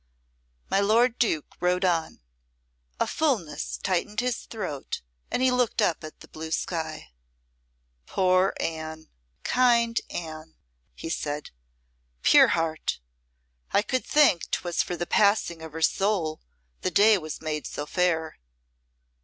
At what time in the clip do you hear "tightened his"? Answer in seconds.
3.77-4.45